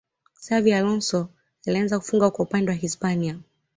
[0.41, 1.29] xavi alonso
[1.67, 3.39] alianza kufunga kwa upande wa hispania